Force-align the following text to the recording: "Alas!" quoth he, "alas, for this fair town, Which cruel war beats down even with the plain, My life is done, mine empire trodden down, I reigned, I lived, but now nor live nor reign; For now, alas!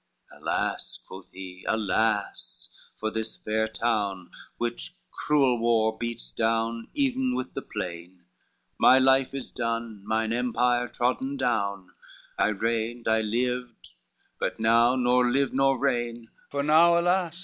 "Alas!" 0.31 0.97
quoth 1.07 1.31
he, 1.31 1.63
"alas, 1.67 2.69
for 2.99 3.11
this 3.11 3.37
fair 3.37 3.67
town, 3.67 4.31
Which 4.57 4.95
cruel 5.11 5.59
war 5.59 5.95
beats 5.95 6.31
down 6.31 6.87
even 6.95 7.35
with 7.35 7.53
the 7.53 7.61
plain, 7.61 8.23
My 8.79 8.97
life 8.97 9.35
is 9.35 9.51
done, 9.51 10.01
mine 10.03 10.33
empire 10.33 10.87
trodden 10.87 11.37
down, 11.37 11.91
I 12.35 12.47
reigned, 12.47 13.07
I 13.07 13.21
lived, 13.21 13.91
but 14.39 14.59
now 14.59 14.95
nor 14.95 15.29
live 15.29 15.53
nor 15.53 15.77
reign; 15.77 16.29
For 16.49 16.63
now, 16.63 16.99
alas! 16.99 17.39